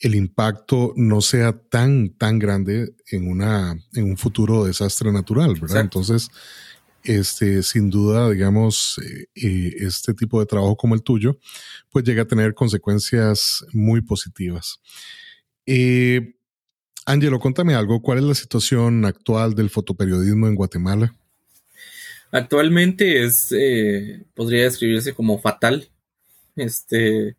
el 0.00 0.14
impacto 0.14 0.92
no 0.96 1.20
sea 1.20 1.52
tan, 1.52 2.10
tan 2.10 2.38
grande 2.38 2.94
en, 3.10 3.28
una, 3.28 3.78
en 3.94 4.04
un 4.04 4.16
futuro 4.16 4.64
desastre 4.64 5.10
natural, 5.10 5.54
¿verdad? 5.60 5.80
Entonces, 5.80 6.28
este, 7.02 7.62
sin 7.62 7.88
duda, 7.88 8.30
digamos, 8.30 8.98
eh, 8.98 9.26
eh, 9.34 9.74
este 9.78 10.12
tipo 10.12 10.40
de 10.40 10.46
trabajo 10.46 10.76
como 10.76 10.94
el 10.94 11.02
tuyo, 11.02 11.38
pues 11.90 12.04
llega 12.04 12.22
a 12.22 12.26
tener 12.26 12.52
consecuencias 12.52 13.64
muy 13.72 14.02
positivas. 14.02 14.80
Eh, 15.64 16.34
Angelo, 17.06 17.38
contame 17.38 17.74
algo, 17.74 18.02
¿cuál 18.02 18.18
es 18.18 18.24
la 18.24 18.34
situación 18.34 19.04
actual 19.04 19.54
del 19.54 19.70
fotoperiodismo 19.70 20.48
en 20.48 20.56
Guatemala? 20.56 21.14
Actualmente 22.32 23.24
es, 23.24 23.54
podría 24.34 24.64
describirse 24.64 25.14
como 25.14 25.38
fatal. 25.38 25.88
Este, 26.56 27.36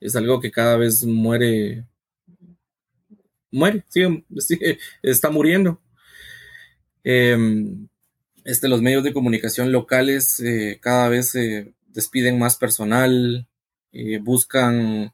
es 0.00 0.16
algo 0.16 0.40
que 0.40 0.50
cada 0.50 0.78
vez 0.78 1.04
muere 1.04 1.84
muere, 3.50 3.84
sigue, 3.88 4.78
está 5.02 5.30
muriendo. 5.30 5.80
Em, 7.04 7.88
este, 8.44 8.68
los 8.68 8.82
medios 8.82 9.04
de 9.04 9.12
comunicación 9.12 9.72
locales 9.72 10.40
eh, 10.40 10.78
cada 10.80 11.08
vez 11.08 11.30
se 11.30 11.74
despiden 11.88 12.38
más 12.38 12.56
personal, 12.56 13.48
eh, 13.92 14.18
buscan 14.18 15.12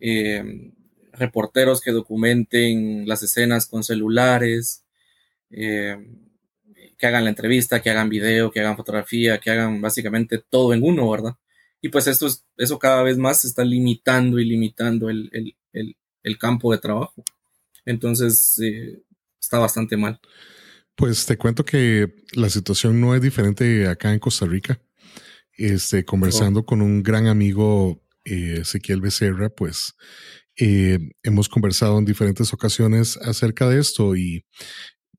em, 0.00 0.72
reporteros 1.12 1.80
que 1.80 1.92
documenten 1.92 3.08
las 3.08 3.22
escenas 3.22 3.66
con 3.66 3.82
celulares, 3.84 4.84
em, 5.50 6.28
que 6.98 7.06
hagan 7.06 7.24
la 7.24 7.30
entrevista, 7.30 7.80
que 7.82 7.90
hagan 7.90 8.08
video, 8.08 8.50
que 8.50 8.60
hagan 8.60 8.76
fotografía, 8.76 9.38
que 9.38 9.50
hagan 9.50 9.80
básicamente 9.80 10.38
todo 10.50 10.74
en 10.74 10.82
uno, 10.82 11.10
¿verdad? 11.10 11.34
Y 11.80 11.90
pues 11.90 12.06
esto 12.08 12.26
es, 12.26 12.44
eso 12.56 12.78
cada 12.78 13.02
vez 13.02 13.18
más 13.18 13.44
está 13.44 13.64
limitando 13.64 14.38
y 14.40 14.44
limitando 14.44 15.10
el, 15.10 15.30
el 16.22 16.38
campo 16.38 16.72
de 16.72 16.78
trabajo. 16.78 17.24
Entonces, 17.88 18.60
eh, 18.62 19.02
está 19.40 19.58
bastante 19.58 19.96
mal. 19.96 20.20
Pues 20.94 21.24
te 21.24 21.38
cuento 21.38 21.64
que 21.64 22.14
la 22.34 22.50
situación 22.50 23.00
no 23.00 23.14
es 23.14 23.22
diferente 23.22 23.88
acá 23.88 24.12
en 24.12 24.18
Costa 24.18 24.44
Rica. 24.44 24.78
Este, 25.56 26.04
conversando 26.04 26.66
con 26.66 26.82
un 26.82 27.02
gran 27.02 27.26
amigo, 27.26 28.04
eh, 28.26 28.58
Ezequiel 28.60 29.00
Becerra, 29.00 29.48
pues 29.48 29.94
eh, 30.56 30.98
hemos 31.22 31.48
conversado 31.48 31.98
en 31.98 32.04
diferentes 32.04 32.52
ocasiones 32.52 33.16
acerca 33.16 33.66
de 33.68 33.80
esto 33.80 34.14
y 34.14 34.44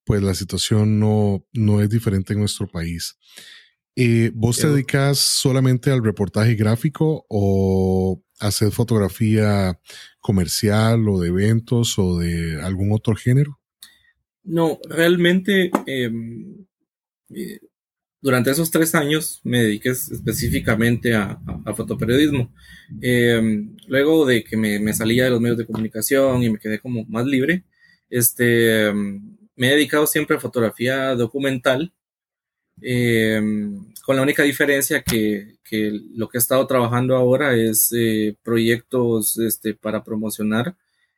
pues 0.04 0.22
la 0.22 0.36
situación 0.36 1.00
no, 1.00 1.46
no 1.52 1.82
es 1.82 1.90
diferente 1.90 2.34
en 2.34 2.40
nuestro 2.40 2.68
país. 2.68 3.18
¿Vos 4.34 4.60
te 4.60 4.70
dedicas 4.70 5.18
solamente 5.18 5.92
al 5.92 6.04
reportaje 6.04 6.56
gráfico 6.56 7.26
o 7.28 8.24
hacer 8.40 8.72
fotografía 8.72 9.80
comercial 10.20 11.08
o 11.08 11.20
de 11.20 11.30
eventos 11.30 11.98
o 11.98 12.20
de 12.20 12.62
algún 12.62 12.92
otro 12.92 13.16
género? 13.16 13.60
No, 14.44 14.80
realmente 14.90 15.72
em, 15.86 16.66
eh, 17.30 17.60
durante 18.22 18.52
esos 18.52 18.72
tres 18.72 18.96
años 18.96 19.42
me 19.44 19.64
dediqué 19.64 19.90
específicamente 19.90 21.14
a, 21.16 21.40
fotoperiodismo. 21.76 22.54
Em, 23.02 23.76
luego 23.88 24.26
de 24.26 24.44
que 24.44 24.58
me, 24.58 24.94
salía 24.94 25.26
de 25.26 25.30
los 25.30 25.42
medios 25.42 25.58
de 25.58 25.66
comunicación 25.66 26.44
y 26.44 26.50
me 26.50 26.60
quedé 26.60 26.80
como 26.80 27.06
más 27.06 27.26
libre, 27.26 27.64
este, 28.10 28.88
em, 28.88 29.38
me 29.56 29.68
he 29.68 29.76
dedicado 29.76 30.08
siempre 30.08 30.38
a 30.38 30.40
fotografía 30.40 31.16
documental 31.16 31.94
Em, 32.82 33.94
con 34.04 34.16
la 34.16 34.22
única 34.22 34.44
diferencia 34.44 35.04
que, 35.04 35.58
lo 36.16 36.30
que 36.30 36.38
he 36.38 36.40
estado 36.40 36.66
trabajando 36.66 37.16
ahora 37.16 37.56
es 37.56 37.94
eh, 37.96 38.36
proyectos 38.44 39.38
este, 39.38 39.76
para 39.76 40.04
promocionar 40.04 40.76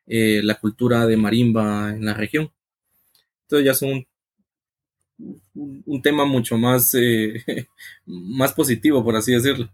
eh, 0.08 0.42
la 0.44 0.56
cultura 0.56 1.06
de 1.08 1.16
marimba 1.18 1.92
en 1.92 2.06
la 2.06 2.14
región. 2.14 2.52
Entonces 3.44 3.66
ya 3.66 3.74
son 3.74 4.06
un, 5.54 6.02
tema 6.02 6.26
mucho 6.26 6.58
más, 6.58 6.94
eh, 6.96 7.46
más 8.06 8.54
positivo, 8.54 9.04
por 9.04 9.16
así 9.16 9.32
decirlo. 9.32 9.72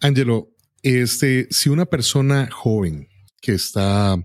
Angelo, 0.00 0.50
este, 0.82 1.46
si 1.50 1.68
una 1.68 1.86
persona 1.86 2.48
joven 2.50 3.08
que 3.40 3.52
está 3.52 4.16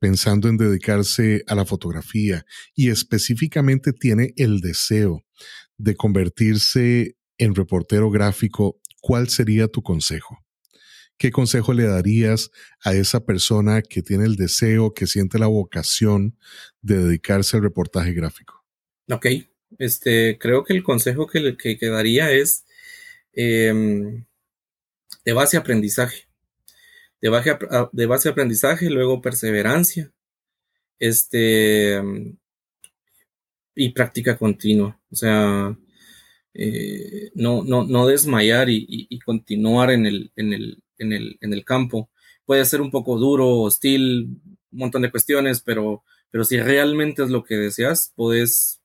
pensando 0.00 0.50
en 0.50 0.58
dedicarse 0.58 1.44
a 1.46 1.54
la 1.54 1.64
fotografía 1.64 2.44
y 2.74 2.90
específicamente 2.90 3.94
tiene 3.94 4.34
el 4.36 4.60
deseo 4.60 5.24
de 5.78 5.94
convertirse 5.96 7.16
en 7.38 7.54
reportero 7.54 8.10
gráfico, 8.10 8.80
¿cuál 9.00 9.28
sería 9.28 9.68
tu 9.68 9.82
consejo? 9.82 10.38
¿Qué 11.18 11.30
consejo 11.30 11.72
le 11.72 11.84
darías 11.84 12.50
a 12.82 12.94
esa 12.94 13.24
persona 13.24 13.82
que 13.82 14.02
tiene 14.02 14.24
el 14.24 14.36
deseo, 14.36 14.92
que 14.92 15.06
siente 15.06 15.38
la 15.38 15.46
vocación 15.46 16.36
de 16.80 16.98
dedicarse 16.98 17.56
al 17.56 17.62
reportaje 17.62 18.12
gráfico? 18.12 18.64
Ok, 19.10 19.26
este, 19.78 20.38
creo 20.38 20.64
que 20.64 20.72
el 20.72 20.82
consejo 20.82 21.26
que, 21.26 21.40
le, 21.40 21.56
que, 21.56 21.78
daría 21.86 22.30
es 22.32 22.64
em, 23.32 24.24
de 25.24 25.32
base 25.32 25.56
aprendizaje. 25.56 26.28
De 27.20 27.28
base, 27.28 27.56
de 27.92 28.06
base 28.06 28.28
aprendizaje, 28.28 28.90
luego 28.90 29.20
perseverancia 29.20 30.12
Este, 30.98 32.02
y 33.74 33.90
práctica 33.90 34.36
continua. 34.36 35.00
O 35.10 35.16
sea, 35.16 35.76
eh, 36.54 37.30
no, 37.34 37.62
no, 37.64 37.84
no 37.84 38.06
desmayar 38.06 38.68
y, 38.70 39.18
continuar 39.24 39.90
en 39.90 40.06
el, 40.06 40.32
en, 40.36 40.52
el, 40.52 40.82
en, 40.98 41.12
el, 41.12 41.38
en 41.40 41.52
el 41.52 41.64
campo. 41.64 42.10
Puede 42.44 42.64
ser 42.64 42.80
un 42.80 42.90
poco 42.90 43.18
duro, 43.18 43.60
hostil, 43.60 44.40
un 44.70 44.78
montón 44.78 45.02
de 45.02 45.10
cuestiones, 45.10 45.62
pero, 45.62 46.04
pero 46.30 46.44
si 46.44 46.58
realmente 46.60 47.22
es 47.22 47.30
lo 47.30 47.44
que 47.44 47.56
deseas, 47.56 48.12
puedes, 48.16 48.82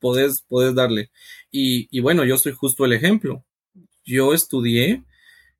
puedes, 0.00 0.42
puedes 0.48 0.74
darle. 0.74 1.10
Y, 1.50 1.88
y 1.96 2.00
bueno, 2.00 2.24
yo 2.24 2.38
soy 2.38 2.52
justo 2.52 2.84
el 2.84 2.92
ejemplo. 2.92 3.44
Yo 4.04 4.34
estudié 4.34 5.04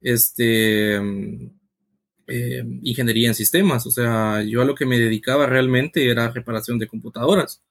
este, 0.00 1.00
eh, 2.28 2.64
ingeniería 2.82 3.28
en 3.28 3.34
sistemas, 3.34 3.86
o 3.86 3.90
sea, 3.90 4.42
yo 4.42 4.60
a 4.62 4.64
lo 4.64 4.74
que 4.74 4.86
me 4.86 4.98
dedicaba 4.98 5.46
realmente 5.46 6.08
era 6.10 6.30
reparación 6.30 6.78
de 6.78 6.88
computadoras. 6.88 7.62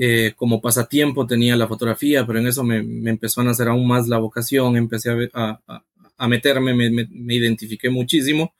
Eh, 0.00 0.34
como 0.36 0.60
pasatiempo 0.60 1.26
tenía 1.26 1.56
la 1.56 1.66
fotografía, 1.66 2.24
pero 2.24 2.38
en 2.38 2.46
eso 2.46 2.62
me, 2.62 2.76
empezó 3.10 3.40
a 3.40 3.44
nacer 3.44 3.66
aún 3.66 3.88
más 3.88 4.06
la 4.06 4.18
vocación, 4.18 4.76
empecé 4.76 5.10
a, 5.34 5.60
a, 6.16 6.28
meterme, 6.28 6.72
me, 6.72 7.34
identifiqué 7.34 7.90
muchísimo 7.90 8.54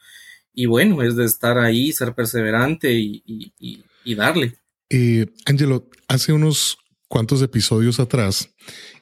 y 0.52 0.66
bueno, 0.66 1.00
es 1.00 1.14
de 1.14 1.24
estar 1.24 1.56
ahí, 1.58 1.92
ser 1.92 2.12
perseverante 2.12 2.92
y, 2.92 3.84
darle. 4.16 4.56
Eh, 4.90 5.26
Angelo, 5.46 5.88
hace 6.08 6.32
unos 6.32 6.78
cuantos 7.06 7.40
episodios 7.40 8.00
atrás 8.00 8.52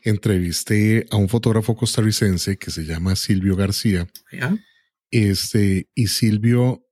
entrevisté 0.02 1.06
a 1.10 1.16
un 1.16 1.30
fotógrafo 1.30 1.74
costarricense 1.74 2.58
que 2.58 2.70
se 2.70 2.84
llama 2.84 3.16
Silvio 3.16 3.56
García. 3.56 4.06
Este, 5.10 5.88
y 5.94 6.08
Silvio 6.08 6.85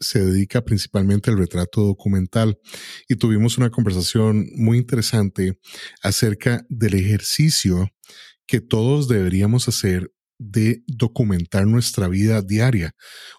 se 0.00 0.24
dedica 0.24 0.64
principalmente 0.64 1.30
al 1.30 1.38
retrato 1.38 1.82
documental 1.82 2.58
y 3.08 3.16
tuvimos 3.16 3.58
una 3.58 3.70
conversación 3.70 4.48
muy 4.56 4.78
interesante 4.78 5.58
acerca 6.02 6.64
del 6.68 6.94
ejercicio 6.94 7.90
que 8.46 8.60
todos 8.60 9.06
deberíamos 9.08 9.68
hacer 9.68 10.10
de 10.38 10.82
documentar 10.86 11.66
nuestra 11.66 12.08
vida 12.08 12.40
diaria. 12.40 12.92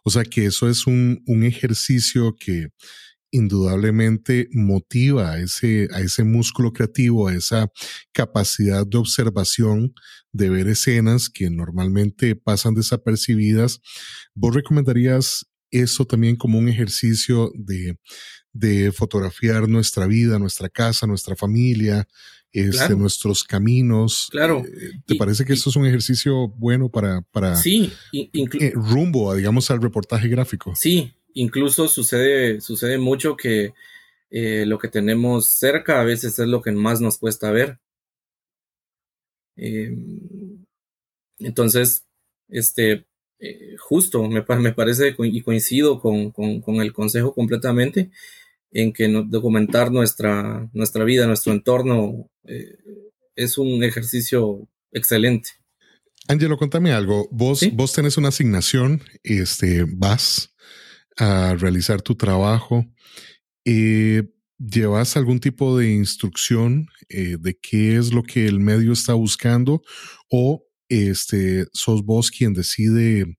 O 0.03 0.12
sea 0.12 0.24
que 0.24 0.46
eso 0.46 0.70
es 0.70 0.86
un, 0.86 1.24
un 1.25 1.44
ejercicio 1.44 2.36
que 2.39 2.68
indudablemente 3.32 4.48
motiva 4.51 5.32
a 5.32 5.39
ese, 5.39 5.88
a 5.94 6.01
ese 6.01 6.24
músculo 6.24 6.74
creativo, 6.74 7.27
a 7.27 7.34
esa 7.34 7.68
capacidad 8.12 8.86
de 8.86 8.98
observación, 8.98 9.94
de 10.34 10.50
ver 10.50 10.68
escenas 10.68 11.30
que 11.30 11.50
normalmente 11.50 12.36
pasan 12.36 12.75
desapercibidas. 12.75 13.80
¿Vos 14.36 14.53
recomendarías 14.53 15.46
eso 15.72 16.06
también 16.06 16.36
como 16.36 16.60
un 16.60 16.70
ejercicio 16.70 17.51
de, 17.56 17.98
de 18.54 18.92
fotografiar 18.92 19.68
nuestra 19.68 20.06
vida, 20.06 20.38
nuestra 20.38 20.70
casa, 20.70 21.08
nuestra 21.08 21.36
familia, 21.36 22.08
este, 22.51 22.96
nuestros 22.96 23.44
caminos. 23.44 24.28
Claro. 24.32 24.63
Eh, 24.66 24.92
¿Te 25.06 25.16
parece 25.16 25.46
que 25.46 25.54
eso 25.54 25.70
es 25.70 25.75
un 25.75 25.86
ejercicio 25.86 26.50
bueno 26.50 26.90
para, 26.90 27.22
para 27.32 27.56
sí, 27.56 27.92
eh, 28.12 28.72
rumbo, 28.75 29.34
digamos, 29.34 29.72
al 29.72 29.82
reportaje 29.82 30.28
gráfico? 30.28 30.75
Sí, 30.75 31.13
incluso 31.34 31.88
sucede, 31.88 32.60
sucede 32.62 32.98
mucho 32.98 33.38
que 33.38 33.74
eh, 34.30 34.66
lo 34.66 34.80
que 34.80 34.90
tenemos 34.90 35.48
cerca 35.48 36.01
a 36.01 36.04
veces 36.04 36.38
es 36.40 36.48
lo 36.48 36.62
que 36.62 36.72
más 36.72 37.00
nos 37.01 37.18
cuesta 37.18 37.51
ver. 37.51 37.80
Em, 39.56 40.66
entonces, 41.40 42.06
este, 42.50 43.06
eh, 43.43 43.75
justo, 43.79 44.21
me, 44.29 44.45
me, 44.60 44.71
parece 44.71 45.15
y 45.17 45.41
coincido 45.41 46.00
con, 46.00 46.31
el 46.79 46.93
consejo 46.93 47.33
completamente 47.33 48.12
en 48.71 48.93
que 48.93 49.07
documentar 49.27 49.91
nuestra, 49.91 50.69
nuestra 50.74 51.03
vida, 51.03 51.25
nuestro 51.25 51.51
entorno, 51.51 52.29
eh, 52.43 52.77
es 53.36 53.57
un 53.57 53.83
ejercicio 53.83 54.70
excelente. 54.92 55.50
Angelo, 56.27 56.55
contame 56.55 56.92
algo. 56.92 57.27
Vos, 57.31 57.68
vos 57.74 57.92
tenés 57.94 58.16
una 58.18 58.27
asignación, 58.27 59.01
este, 59.24 59.85
vas 59.87 60.53
a 61.18 61.55
realizar 61.55 62.03
tu 62.03 62.13
trabajo. 62.13 62.85
Eh, 63.66 64.29
¿Llevas 64.59 65.18
algún 65.18 65.39
tipo 65.39 65.75
de 65.79 65.92
instrucción 65.92 66.85
de 67.09 67.59
qué 67.59 67.98
es 67.98 68.13
lo 68.13 68.22
que 68.22 68.46
el 68.46 68.59
medio 68.59 68.94
está 68.94 69.16
buscando? 69.16 69.81
¿O 70.29 70.63
este, 70.92 71.68
sos 71.72 72.04
vos 72.04 72.30
quien 72.30 72.54
decide 72.54 73.38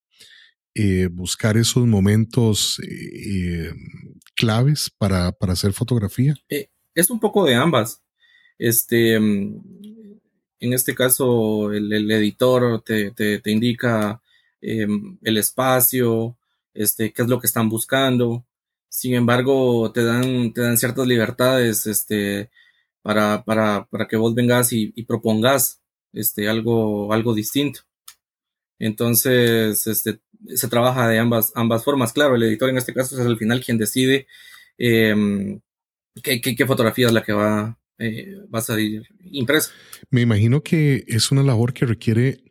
eh, 0.75 1.09
buscar 1.13 1.59
esos 1.59 1.87
momentos 1.87 2.81
eh, 2.81 3.71
claves 4.35 4.91
para, 4.97 5.37
hacer 5.41 5.75
fotografía? 5.75 6.35
Eh, 6.49 6.71
es 6.95 7.11
un 7.11 7.21
poco 7.21 7.45
de 7.45 7.55
ambas. 7.55 8.03
Este, 8.59 9.21
mm, 9.21 10.19
en 10.61 10.73
este 10.73 10.95
caso, 10.95 11.73
el, 11.73 12.11
editor 12.11 12.83
te, 12.83 13.43
indica 13.45 14.23
em, 14.63 15.19
el 15.23 15.37
espacio, 15.37 16.39
este, 16.73 17.13
qué 17.13 17.21
es 17.21 17.29
lo 17.29 17.39
que 17.39 17.49
están 17.49 17.69
buscando. 17.69 18.47
Sin 18.89 19.15
embargo, 19.15 19.93
te 19.93 20.05
dan, 20.05 20.55
te 20.55 20.63
dan 20.63 20.79
ciertas 20.79 21.07
libertades 21.07 21.87
este, 21.87 22.51
para, 23.03 23.45
para, 23.45 23.87
para 23.91 24.09
que 24.09 24.17
vos 24.17 24.35
vengas 24.35 24.73
y 24.73 24.91
propongas 25.05 25.82
este, 26.13 26.49
algo, 26.49 27.13
algo 27.13 27.35
distinto. 27.35 27.81
Entonces, 28.79 29.87
este, 29.87 30.21
se 30.55 30.69
trabaja 30.69 31.09
de 31.09 31.19
ambas, 31.19 31.53
ambas 31.55 31.85
formas. 31.85 32.13
Claro, 32.13 32.35
el 32.35 32.43
editor 32.43 32.71
en 32.71 32.79
este 32.79 32.93
caso 32.93 33.21
es 33.21 33.27
al 33.27 33.39
final 33.39 33.65
quien 33.65 33.79
decide 33.79 34.27
em, 34.79 35.61
qué, 36.23 36.67
fotografía 36.67 37.07
es 37.07 37.13
la 37.13 37.23
que 37.23 37.33
va, 37.33 37.79
eh, 37.99 38.39
va 38.53 38.59
a 38.59 38.63
salir 38.63 39.07
impresa. 39.21 39.71
Me 40.11 40.21
imagino 40.21 40.63
que 40.63 41.05
es 41.07 41.31
una 41.31 41.43
labor 41.43 41.73
que 41.73 41.87
requiere 41.87 42.43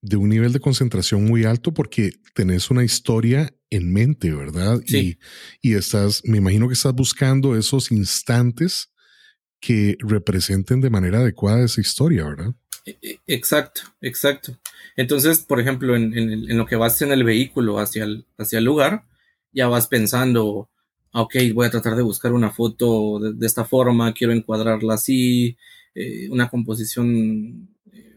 de 0.00 0.16
un 0.16 0.28
nivel 0.28 0.52
de 0.52 0.60
concentración 0.60 1.24
muy 1.24 1.44
alto 1.44 1.74
porque 1.74 2.12
tenés 2.34 2.70
una 2.70 2.84
historia 2.84 3.54
en 3.70 3.92
mente, 3.92 4.30
¿verdad? 4.30 4.80
Sí. 4.86 5.18
Y, 5.62 5.70
y 5.70 5.74
estás, 5.74 6.22
me 6.24 6.38
imagino 6.38 6.68
que 6.68 6.74
estás 6.74 6.94
buscando 6.94 7.56
esos 7.56 7.90
instantes 7.90 8.92
que 9.60 9.96
representen 10.00 10.80
de 10.80 10.90
manera 10.90 11.18
adecuada 11.18 11.64
esa 11.64 11.80
historia, 11.80 12.24
¿verdad? 12.24 12.54
E, 12.86 12.96
e, 13.02 13.18
exacto, 13.26 13.82
exacto. 14.00 14.56
Entonces, 14.96 15.40
por 15.40 15.60
ejemplo, 15.60 15.96
en, 15.96 16.56
lo 16.56 16.66
que 16.66 16.76
vas 16.76 17.02
en 17.02 17.10
el 17.12 17.24
vehículo 17.24 17.78
hacia 17.80 18.04
el, 18.04 18.24
hacia 18.38 18.58
el 18.58 18.64
lugar, 18.64 19.04
ya 19.52 19.66
vas 19.66 19.88
pensando, 19.88 20.70
ah, 21.12 21.22
ok, 21.22 21.34
voy 21.52 21.66
a 21.66 21.70
tratar 21.70 21.96
de 21.96 22.02
buscar 22.02 22.32
una 22.32 22.50
foto 22.50 23.18
de, 23.18 23.46
esta 23.46 23.64
forma, 23.64 24.14
quiero 24.14 24.32
encuadrarla 24.32 24.94
así, 24.94 25.56
eh, 25.94 26.28
una 26.30 26.48
composición, 26.48 27.68
eh, 27.92 28.16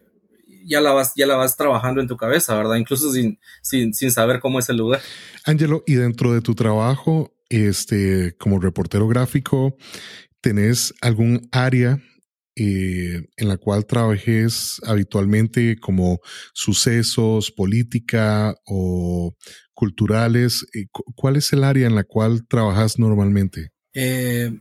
ya, 0.66 0.82
la 0.82 0.92
vas, 0.92 1.14
ya 1.16 1.26
la 1.26 1.36
vas 1.36 1.58
trabajando 1.58 2.00
en 2.00 2.08
tu 2.08 2.16
cabeza, 2.16 2.56
¿verdad? 2.56 2.76
Incluso 2.76 3.12
sin, 3.12 3.40
sin, 3.64 3.94
sin 3.96 4.12
saber 4.12 4.40
cómo 4.40 4.60
es 4.60 4.70
el 4.70 4.78
lugar. 4.78 5.02
Angelo, 5.46 5.84
y 5.88 5.96
dentro 5.96 6.32
de 6.34 6.42
tu 6.42 6.54
trabajo, 6.54 7.34
este, 7.50 8.36
como 8.38 8.60
reportero 8.60 9.08
gráfico, 9.08 9.76
¿tenés 10.42 10.94
algún 11.02 11.50
área 11.52 12.00
eh, 12.60 13.24
en 13.38 13.48
la 13.48 13.58
cual 13.58 13.86
trabajes 13.86 14.82
habitualmente 14.86 15.78
como 15.80 16.20
sucesos, 16.54 17.52
política 17.52 18.56
o 18.66 19.36
culturales? 19.74 20.66
Eh, 20.74 20.88
¿Cuál 21.16 21.38
es 21.38 21.54
el 21.54 21.64
área 21.64 21.88
en 21.88 21.96
la 21.96 22.04
cual 22.04 22.46
trabajas 22.48 23.00
normalmente? 23.00 23.72
Eh, 23.94 24.52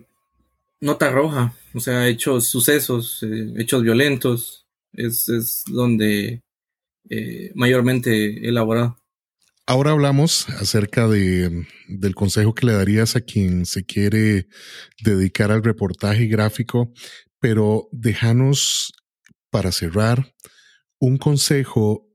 nota 0.81 1.11
roja, 1.11 1.55
o 1.75 1.81
sea, 1.81 2.09
hechos, 2.09 2.47
sucesos, 2.47 3.25
hechos 3.57 3.83
violentos, 3.83 4.67
es, 4.93 5.29
es 5.29 5.65
donde 5.67 6.43
mayormente 7.55 8.45
he 8.45 8.49
elaborado. 8.49 8.99
Ahora 9.71 9.91
hablamos 9.91 10.49
acerca 10.49 11.07
de, 11.09 11.67
del 11.89 12.15
consejo 12.15 12.55
que 12.55 12.65
le 12.65 12.73
darías 12.73 13.17
a 13.17 13.21
quien 13.21 13.67
se 13.67 13.85
quiere 13.85 14.49
dedicar 15.05 15.53
al 15.53 15.63
reportaje 15.63 16.27
gráfico, 16.27 16.91
pero 17.40 17.88
déjanos 17.92 18.92
para 19.51 19.72
cerrar 19.72 20.35
un 20.98 21.16
consejo 21.18 22.09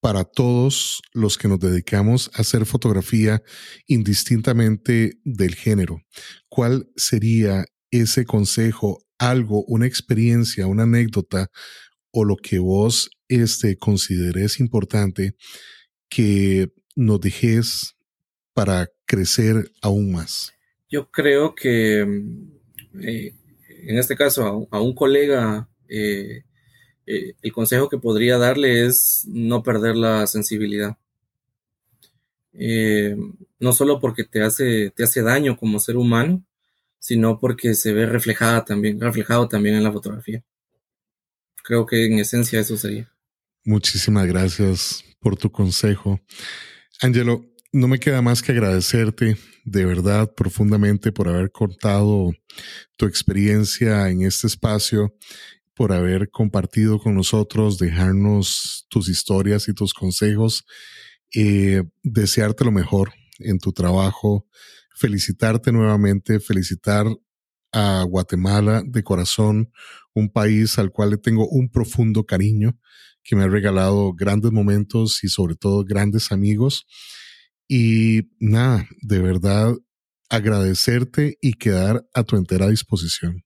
para 0.00 0.24
todos 0.24 1.02
los 1.12 1.36
que 1.36 1.48
nos 1.48 1.60
dedicamos 1.60 2.30
a 2.34 2.40
hacer 2.40 2.64
fotografía 2.64 3.42
indistintamente 3.86 5.18
del 5.24 5.54
género. 5.54 6.00
¿Cuál 6.48 6.88
sería 6.96 7.66
ese 7.90 8.24
consejo, 8.24 9.04
algo, 9.18 9.64
una 9.66 9.86
experiencia, 9.86 10.66
una 10.66 10.84
anécdota 10.84 11.50
o 12.10 12.24
lo 12.24 12.36
que 12.36 12.58
vos 12.58 13.10
este, 13.28 13.76
consideres 13.76 14.58
importante 14.58 15.34
que 16.08 16.72
nos 16.96 17.20
dejes 17.20 17.94
para 18.54 18.88
crecer 19.04 19.70
aún 19.82 20.12
más? 20.12 20.52
Yo 20.88 21.10
creo 21.10 21.54
que 21.54 22.04
mm, 22.04 23.00
eh, 23.02 23.34
en 23.86 23.98
este 23.98 24.16
caso 24.16 24.68
a, 24.70 24.80
un 24.80 24.94
colega, 24.94 25.68
eh, 25.88 26.44
eh, 27.06 27.34
el 27.42 27.52
consejo 27.52 27.88
que 27.88 27.98
podría 27.98 28.38
darle 28.38 28.86
es 28.86 29.24
no 29.26 29.62
perder 29.62 29.96
la 29.96 30.26
sensibilidad. 30.26 30.96
Eh, 32.52 33.16
no 33.58 33.72
solo 33.72 34.00
porque 34.00 34.24
te 34.24 34.42
hace, 34.42 34.90
te 34.90 35.04
hace 35.04 35.22
daño 35.22 35.56
como 35.56 35.80
ser 35.80 35.96
humano, 35.96 36.44
sino 36.98 37.38
porque 37.38 37.74
se 37.74 37.92
ve 37.92 38.06
reflejada 38.06 38.64
también, 38.64 39.00
reflejado 39.00 39.48
también 39.48 39.76
en 39.76 39.84
la 39.84 39.92
fotografía. 39.92 40.44
Creo 41.62 41.86
que 41.86 42.06
en 42.06 42.18
esencia 42.18 42.60
eso 42.60 42.76
sería. 42.76 43.12
Muchísimas 43.64 44.26
gracias 44.26 45.04
por 45.20 45.36
tu 45.36 45.50
consejo. 45.50 46.20
Angelo, 47.00 47.44
no 47.72 47.88
me 47.88 48.00
queda 48.00 48.20
más 48.22 48.42
que 48.42 48.52
agradecerte 48.52 49.36
de 49.64 49.84
verdad 49.84 50.32
profundamente 50.34 51.12
por 51.12 51.28
haber 51.28 51.52
contado 51.52 52.32
tu 52.96 53.06
experiencia 53.06 54.08
en 54.08 54.22
este 54.22 54.46
espacio, 54.46 55.14
por 55.74 55.92
haber 55.92 56.30
compartido 56.30 56.98
con 56.98 57.14
nosotros, 57.14 57.78
dejarnos 57.78 58.86
tus 58.88 59.08
historias 59.08 59.68
y 59.68 59.74
tus 59.74 59.94
consejos. 59.94 60.64
Eh, 61.34 61.84
desearte 62.02 62.64
lo 62.64 62.72
mejor 62.72 63.12
en 63.38 63.58
tu 63.58 63.72
trabajo, 63.72 64.46
felicitarte 64.96 65.70
nuevamente, 65.70 66.40
felicitar 66.40 67.06
a 67.72 68.02
Guatemala 68.02 68.82
de 68.84 69.04
corazón, 69.04 69.70
un 70.12 70.28
país 70.28 70.76
al 70.78 70.90
cual 70.90 71.10
le 71.10 71.18
tengo 71.18 71.48
un 71.48 71.70
profundo 71.70 72.24
cariño, 72.24 72.76
que 73.22 73.36
me 73.36 73.44
ha 73.44 73.48
regalado 73.48 74.12
grandes 74.12 74.50
momentos 74.50 75.22
y 75.22 75.28
sobre 75.28 75.54
todo 75.54 75.84
grandes 75.84 76.32
amigos. 76.32 76.86
Y 77.72 78.22
nada, 78.40 78.88
de 79.00 79.20
verdad, 79.20 79.76
agradecerte 80.28 81.38
y 81.40 81.52
quedar 81.52 82.04
a 82.12 82.24
tu 82.24 82.34
entera 82.34 82.68
disposición. 82.68 83.44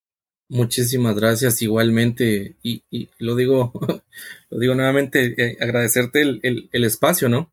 Muchísimas 0.49 1.15
gracias 1.15 1.61
igualmente 1.61 2.57
y, 2.63 2.83
lo 3.19 3.37
digo, 3.37 3.71
lo 4.51 4.59
digo 4.59 4.75
nuevamente, 4.75 5.35
eh, 5.37 5.59
agradecerte 5.61 6.23
el, 6.23 6.71
espacio, 6.73 7.29
¿no? 7.29 7.53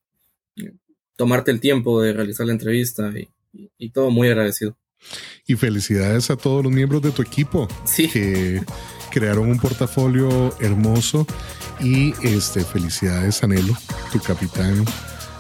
Tomarte 1.18 1.52
el 1.52 1.60
tiempo 1.60 2.02
de 2.02 2.14
realizar 2.14 2.46
la 2.46 2.54
entrevista 2.54 3.12
y, 3.78 3.90
todo 3.90 4.10
muy 4.10 4.30
agradecido. 4.30 4.78
Y 5.46 5.56
felicidades 5.56 6.32
a 6.32 6.38
todos 6.38 6.64
los 6.64 6.72
miembros 6.72 7.02
de 7.02 7.12
tu 7.12 7.22
equipo 7.22 7.68
sí. 7.84 8.08
que 8.08 8.62
crearon 9.12 9.50
un 9.50 9.60
portafolio 9.60 10.58
hermoso 10.62 11.28
y 11.82 12.14
este 12.24 12.64
felicidades 12.64 13.44
a 13.44 13.48
Nelo, 13.48 13.78
tu 14.14 14.20
capitán 14.20 14.86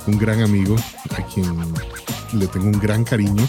un 0.07 0.17
gran 0.17 0.41
amigo 0.41 0.75
a 1.11 1.21
quien 1.27 1.55
le 2.33 2.47
tengo 2.47 2.67
un 2.67 2.79
gran 2.79 3.03
cariño. 3.03 3.47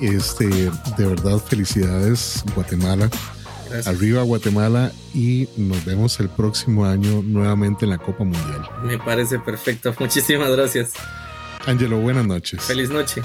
Este, 0.00 0.46
de 0.46 1.06
verdad, 1.06 1.38
felicidades, 1.38 2.44
Guatemala. 2.54 3.10
Arriba 3.86 4.22
Guatemala 4.22 4.92
y 5.14 5.48
nos 5.56 5.84
vemos 5.84 6.20
el 6.20 6.28
próximo 6.28 6.84
año 6.84 7.22
nuevamente 7.22 7.86
en 7.86 7.90
la 7.90 7.98
Copa 7.98 8.22
Mundial. 8.22 8.68
Me 8.84 8.98
parece 8.98 9.40
perfecto. 9.40 9.92
Muchísimas 9.98 10.48
gracias. 10.50 10.92
Angelo, 11.66 11.98
buenas 11.98 12.24
noches. 12.26 12.62
Feliz 12.62 12.90
noche. 12.90 13.22